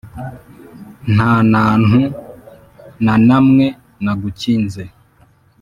Ntanantu 1.13 2.01
nanamwe 3.03 3.65
nagukinze 4.03 4.83